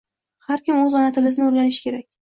Har 0.47 0.63
kim 0.69 0.79
oʻz 0.87 0.97
ona 1.03 1.13
tilisini 1.19 1.49
oʻrganishi 1.51 1.89
kerak 1.89 2.09